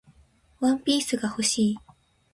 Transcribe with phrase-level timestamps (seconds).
[0.59, 1.79] ワンピースが欲しい